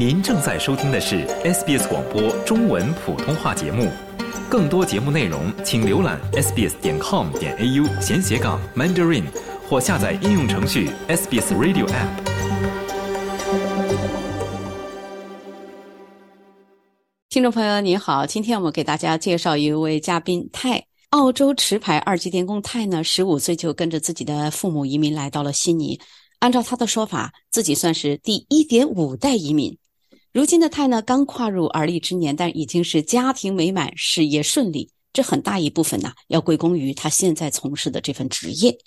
[0.00, 3.86] 您正在收听的是 SBS 广播中文普通话节目，
[4.48, 9.24] 更多节目内容请浏览 sbs 点 com 点 au 闲斜杠 mandarin
[9.68, 12.08] 或下载应用程序 SBS Radio App。
[17.28, 26.00] 听众朋友，您好，今天我们给大家介绍一位嘉宾泰，澳洲持牌二级电工泰呢，十五岁就跟着自己的父母移民来到了悉尼。
[26.38, 29.76] 按照他的说法，自己算是第一点五代移民。
[30.32, 34.88] 如今的泰呢，刚跨入而立之年，但已经是家庭美满、事业顺利。
[35.12, 38.78] 这很大一部分呢，要归功于他现在从事的这份职业。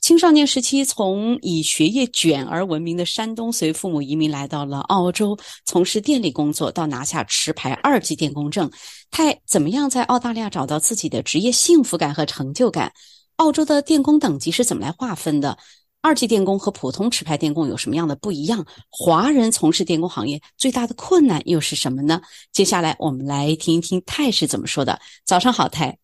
[0.00, 8.70] 青少年时期从以学业卷而闻名的山东，随父母移民来到了澳洲，从事电力工作，到拿下持牌二级电工证。
[9.10, 12.92] 泰怎么样在澳大利亚找到自己的职业幸福感和成就感？
[13.36, 15.58] 澳洲的电工等级是怎么来划分的？
[16.02, 18.66] 二级电工和普通持牌电工有什么样的不一样？
[18.90, 22.20] 华人从事电工行业最大的困难又是什么呢？
[22.50, 25.00] 接下来我们来听一听泰是怎么说的。
[25.24, 25.96] 早上好，泰。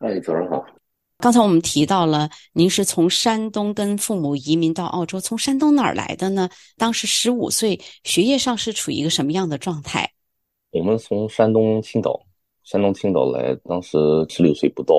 [0.00, 0.66] 哎，早上好。
[1.18, 6.50] 刚才我们提到了，您是从山东跟父母移民到澳洲，从山东哪儿来的呢？
[6.76, 10.10] 当时十五岁，学业上是处于一个什么样的状态？
[10.72, 12.20] 我们从山东青岛，
[12.64, 13.96] 山东青岛来，当时
[14.28, 14.96] 十六岁不到。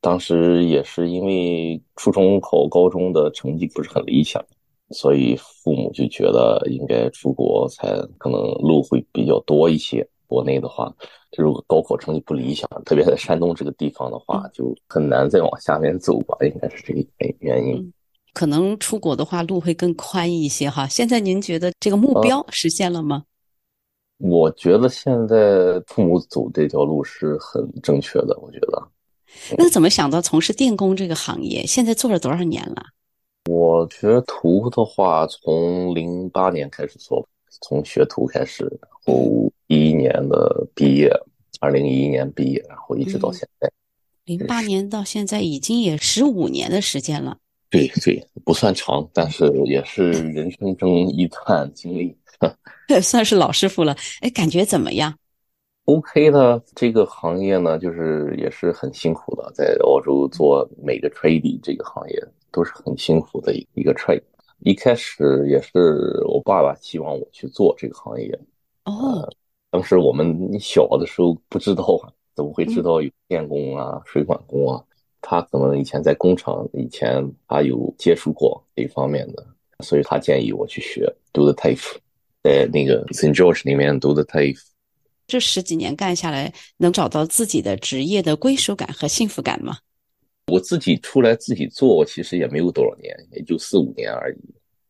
[0.00, 4.44] 当时也是因为初中考高中的成绩不是很理想，
[4.90, 10.06] 所以父母就觉得应该出国才可能路会比较多一些。
[10.26, 10.94] 国内的话，
[11.36, 17.92] 如果高考成绩不理想，特别在山东这个地方的话，就很难再往下面走吧，应该是这个原因。
[18.32, 20.86] 可能出国的话路会更宽一些哈。
[20.86, 23.24] 现在您觉得这个目标实现了吗？
[24.18, 28.80] 我觉得现在父母走这条路是很正确的，我觉得。
[29.58, 31.66] 那怎么想到从事电工这个行业？
[31.66, 32.82] 现在做了多少年了？
[33.50, 37.26] 我学徒的话，从零八年开始做，
[37.62, 41.10] 从学徒开始，然后一一年的毕业，
[41.60, 43.70] 二零一一年毕业，然后一直到现在。
[44.24, 47.36] 零八年到现在已经也十五年的时间了。
[47.70, 52.16] 对对，不算长，但是也是人生中一段经历。
[53.02, 53.96] 算是老师傅了。
[54.20, 55.16] 哎，感觉怎么样
[55.90, 64.22] ？OK 的这个行业呢，就是也是很辛苦的，在澳洲做每个 trade 这个行业都是很辛苦的一一个 trade。
[64.60, 68.38] 一开始也是我爸爸希望我去做这个行业。
[68.84, 69.28] 哦，
[69.70, 71.84] 当时我们小的时候不知道，
[72.36, 74.84] 怎么会知道有电工啊、水管工啊？
[75.22, 79.44] 他可能以前在工厂，以前他有接触过这方面的，
[79.80, 81.96] 所以他建议我去学读的 TAFE，
[82.42, 84.69] 在那个 St George 里面读的 TAFE。
[85.30, 89.78] 这十几年干下来，能找到自己的职业的归属感和幸福感吗？
[90.48, 94.38] 我自己出来自己做，其实也没有多少年，也就四五年而已。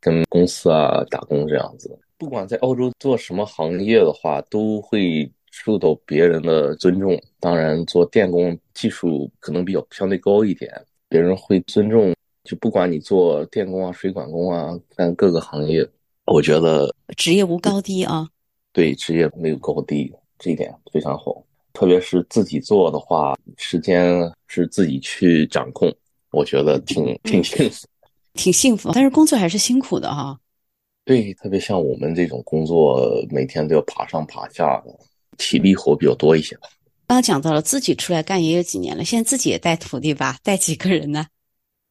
[0.00, 7.22] 跟公司啊打工这样子，不管在澳洲做什么行业的话，都会受到别人的尊重。
[7.38, 10.72] 当然，做电工技术可能比较相对高一点，
[11.10, 12.14] 别人会尊重。
[12.44, 15.86] 就不管你做电工啊、水管工啊，干各个行业，
[16.24, 18.26] 我觉得职业无高低啊。
[18.72, 20.10] 对，职业没有高低。
[20.40, 25.94] 这一点非常好，特别是自己做的话，时间是自己去掌控，
[26.32, 27.86] 我觉得挺挺幸福，
[28.32, 28.90] 挺幸福。
[28.94, 30.40] 但是工作还是辛苦的哈。
[31.04, 34.98] 对，特别像我们这种工作，每天都要爬上爬下的，
[35.36, 36.70] 体力活比较多一些吧。
[37.06, 40.38] 刚讲到了自己出来干也有几年了，现在自己也带徒弟吧？
[40.42, 41.26] 带几个人呢？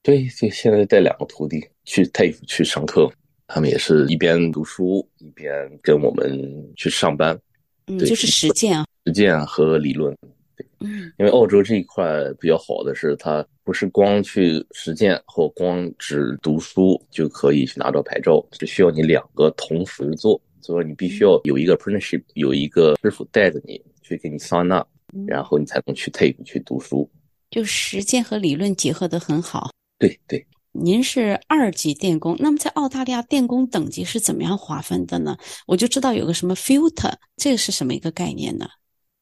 [0.02, 3.12] 对，就现在带两个徒弟去泰去上课，
[3.46, 7.40] 他们也是一边读书一边跟我们去上班。
[7.89, 10.16] 嗯，就是实践啊，实践和理论。
[10.55, 24.85] 对，嗯，因为澳洲这一块比较好的是，它不是光去实践或光只读书就可以去拿到牌照，是需要你两个同时做，所以你必须要有一个 apprenticeship，有一个师傅带着你去给你桑拿，
[25.27, 27.09] 然后你才能去 take 去读书。
[27.50, 29.71] 就实践和理论结合的很好。
[29.97, 30.45] 对对。
[30.71, 35.36] 您是二级电工，那么在澳大利亚电工等级是怎么样划分的呢？
[35.66, 38.68] 我就知道有个什么 filter，这个是什么一个概念呢？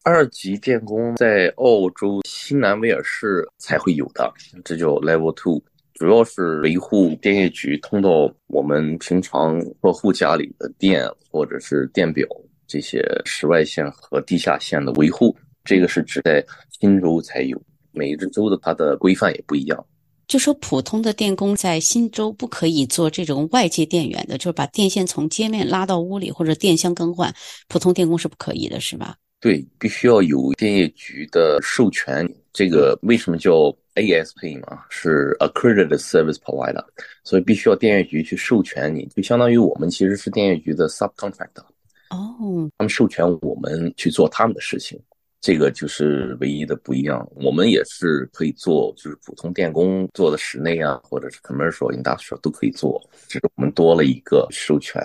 [0.04, 4.32] 二级电工在澳洲新南威尔士才会有的，
[4.66, 5.62] 这叫 level two，
[5.94, 12.28] 主要是维护电业局通到我们平常客户家里的电或者是电表
[12.68, 16.46] 这些室外线和地下线的维护，这个是指在
[16.80, 17.62] 新州才有，
[17.94, 19.86] 每一个州的它的规范也不一样。
[20.28, 27.34] 就说普通的电工在新州不可以做这种外接电源的，就是把电线从街面拉到屋里或者电箱更换，
[27.68, 29.16] 普通电工是不可以的，是吧？
[29.40, 32.28] 对，必须要有电业局的授权。
[32.52, 33.54] 这个为什么叫
[33.94, 34.84] ASP 嘛？
[34.90, 36.84] 是 Accredited Service Provider，
[37.24, 41.64] 所以必须要电业局去授权你，就相当于我们其实是电业局的 subcontractor。
[42.10, 45.00] 哦，他们授权我们去做他们的事情，
[45.40, 47.28] 这个就是唯一的不一样。
[47.36, 55.02] 我们也是可以做，就是普通电工做的室内啊，或者是 commercial industrial 都可以做，只是我们多了一个授权。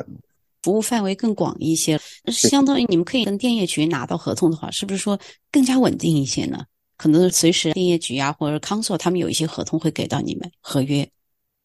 [0.63, 5.19] 服务范围更广一些，相当于你们可以跟电业局拿到合同的话，是不是说
[5.51, 6.65] 更加稳定一些呢？
[6.97, 11.05] 可能随时电业局啊或者康索他们有一些合同会给到你们合约，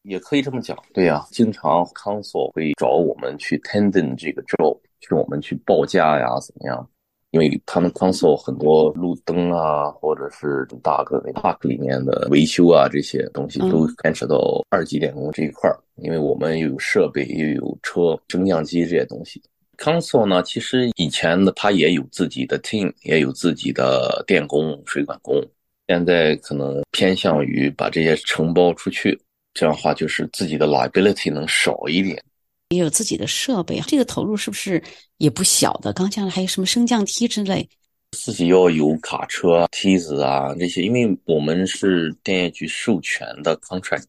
[0.02, 0.76] 也可以这么讲。
[0.94, 6.90] 对呀，经常康索会找我们去 tendon 这个 job，去我们去报价呀，怎么样？
[7.32, 15.78] 因为他们康索很多路灯啊，或者是大个那 park 里面的维修啊，这些东西都牵扯到二级电工这一块儿。
[15.98, 19.42] 因为我们又有设备，又有车、升降机这些东西。
[19.76, 25.44] 康索呢，其实以前呢，他也有自己的 team，也有自己的电工、水管工。
[25.88, 29.20] 现在可能偏向于把这些承包出去，
[29.54, 32.22] 这样的话就是自己的 liability 能少一点。
[32.70, 34.82] 也有自己的设备，这个投入是不是
[35.18, 35.94] 也不小的？
[35.94, 37.68] 刚讲了还有什么升降梯之类，
[38.12, 44.04] 自己要有卡车、梯子啊这些，因为我们是电业局授权的 contract。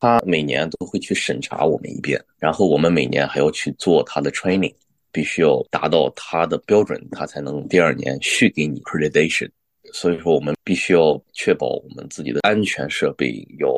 [0.00, 4.74] 他每年都会去审查我们一遍，然后我们每年还要去做他的 training，
[5.10, 9.48] 必须要达到他的标准，他才能第二年续给你 accreditation。
[9.94, 13.68] 所以说，我们必须要确保我们自己的安全设备要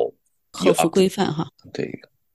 [0.51, 1.47] 合乎规范哈。
[1.71, 1.89] 对，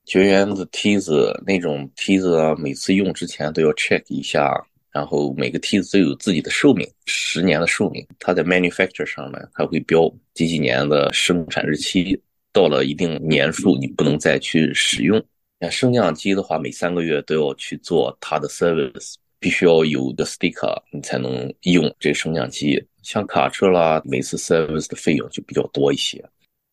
[0.05, 4.53] 绝缘的梯子那种梯子啊，每次用之前都要 check 一下，
[4.91, 12.21] 然后每个梯子都有自己的寿命，十年的寿命，它在 manufacture 上面它会标几几年的生产日期。
[12.53, 15.25] 到了一定年数，你不能再去使用。
[15.61, 22.85] 像升降机的话，每三个月都要去做它的 service，必须要有的 sticker，你才能用这升降机。
[23.03, 26.23] 像卡车啦，每次 service 的费用就比较多一些，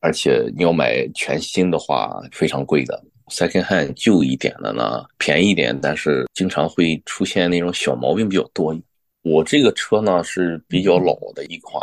[0.02, 3.02] 而且你要买全新的话，非常贵的。
[3.30, 8.76] Second hand 旧一点的呢，便宜一点，但是经常会出现那种小毛病比较多。
[9.22, 11.82] 我这个车呢是比较老的一款，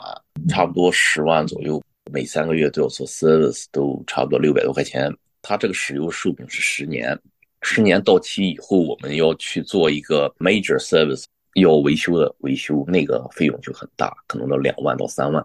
[0.48, 1.82] 差不多十万左右。
[2.10, 5.12] 每三个月都要做 service，都差不多六百多块钱。
[5.42, 7.18] 它这个使用寿命是十年，
[7.62, 15.44] 十年到期以后，我们要去做一个 major service，要维修的维修，那个费用就很大，可能到两万到三万，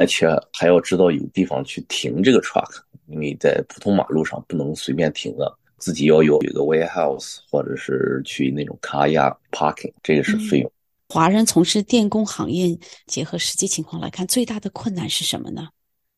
[0.00, 10.72] 而且还要知道有地方去停这个 truck，因为在普通马路上不能随便停的，自己要有一个 warehouse，或者是去那种卡押 parking，这个是费用。
[11.10, 12.74] 华人从事电工行业，
[13.06, 15.68] 结合实际情况来看，最大的困难是什么呢？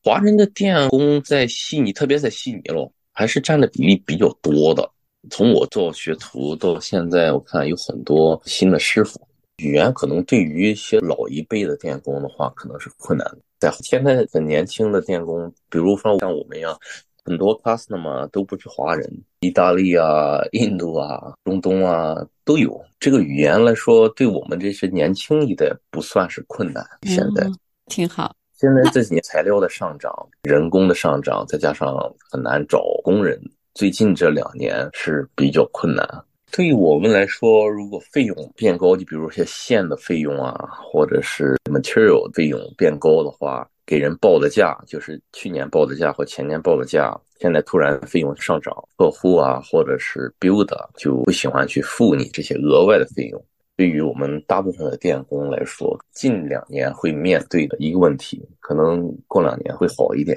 [0.04, 4.88] 华人的电工在悉尼，特别在悉尼咯，还是占的比例比较多的。
[5.28, 9.20] 从我做学徒到现在，我看有很多新的师傅。
[9.62, 13.38] 语言可能对于一些老一辈的电工的话，可能是困难的。
[13.60, 16.76] 在现在很年轻的电工，比如说像我们一样，
[17.24, 19.08] 很多 customer 都不是华人，
[19.40, 22.80] 意大利啊、印度啊、中东啊都有。
[22.98, 26.84] 这个语言来说，对我们这些年轻一代不算是困难。
[27.02, 27.48] 现在
[27.86, 28.34] 挺好。
[28.58, 30.12] 现在这几年材料的上涨，
[30.42, 31.96] 人工的上涨，再加上
[32.30, 33.40] 很难找工人，
[33.74, 36.06] 最近这两年是比较困难。
[36.54, 53.42] 对于我们来说，如果费用变高，就比如些线的费用啊，或者是 material 费用变高的话，给人报的价就是去年报的价或前年报的价，现在突然费用上涨，客户啊或者是 build 就不喜欢去付你这些额外的费用。
[53.74, 60.36] 对于我们大部分的电工来说，近两年会面对的一个问题，可能过两年会好一点。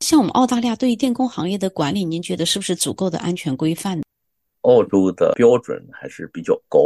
[0.00, 4.00] 像我们澳大利亚对于电工行业的管理，您觉得是不是足够的安全规范？
[4.64, 6.78] 澳洲的标准还是比较高。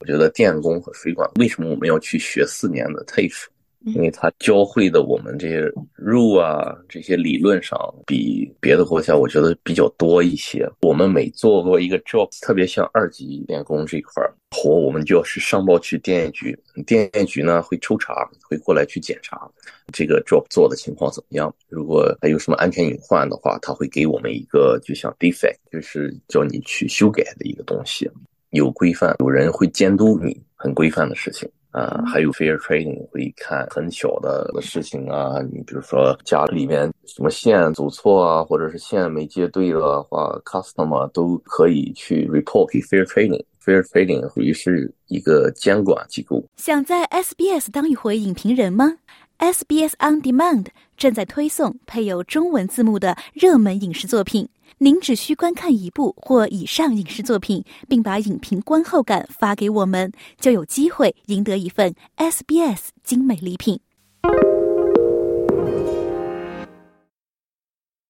[0.00, 3.46] 我觉得电工和水管，为什么我们要去学四年的 TAFE？
[3.84, 10.68] 因为他教会的我们这些入啊，这些理论上比别的国家我觉得比较多一些。
[10.82, 19.48] 我们每做过一个 job，特别像二级电工这一块活，我们就要去上报去电业局，电业局呢会抽查，会过来去检查
[19.92, 21.54] 这个 job 做的情况怎么样。
[21.68, 28.10] 如果还有什么安全隐患的话，他会给我们一个就像 defect，就是叫你去修改的一个东西，
[28.50, 31.48] 有规范，有人会监督你，很规范的事情。
[31.78, 43.44] 啊，还有 fair trading 会看很小的事情啊，你比如说家里面什么线走错啊，或者是线没接对的话，customer 都可以去 report 给 fair trading。
[43.64, 46.42] fair trading 属于是一个监管机构。
[46.56, 48.96] 想在 SBS 当一回影评人吗
[49.38, 50.66] ？SBS On Demand
[50.96, 54.48] 正在推送配有中文字幕的热门影视作品。
[54.76, 63.80] 您只需观看一部或以上影视作品，并把影评观后感发给我们，就有机会赢得一份 SBS 精美礼品。